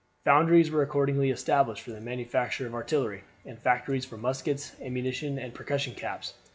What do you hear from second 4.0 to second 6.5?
for muskets, ammunition, and percussion caps.